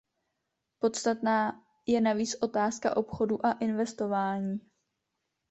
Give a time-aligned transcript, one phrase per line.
[0.79, 4.59] Podstatná je navíc otázka obchodu a investování.